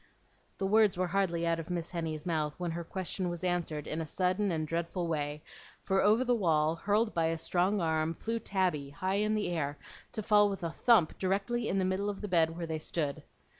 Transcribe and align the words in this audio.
The 0.57 0.65
words 0.65 0.97
were 0.97 1.05
hardly 1.09 1.45
out 1.45 1.59
of 1.59 1.69
Miss 1.69 1.91
Henny's 1.91 2.25
mouth 2.25 2.55
when 2.57 2.71
her 2.71 2.83
question 2.83 3.29
was 3.29 3.43
answered 3.43 3.85
in 3.85 4.01
a 4.01 4.05
sudden 4.07 4.51
and 4.51 4.67
dreadful 4.67 5.07
way; 5.07 5.43
for 5.83 6.01
over 6.01 6.23
the 6.25 6.33
wall, 6.33 6.75
hurled 6.75 7.13
by 7.13 7.27
a 7.27 7.37
strong 7.37 7.79
arm, 7.79 8.15
flew 8.15 8.39
Tabby, 8.39 8.89
high 8.89 9.17
in 9.21 9.35
the 9.35 9.49
air, 9.49 9.77
to 10.13 10.23
fall 10.23 10.49
with 10.49 10.63
a 10.63 10.71
thump 10.71 11.19
directly 11.19 11.69
in 11.69 11.77
the 11.77 11.85
middle 11.85 12.09
of 12.09 12.21
the 12.21 12.27
bed 12.27 12.57
where 12.57 12.65
they 12.65 12.79
stood. 12.79 13.21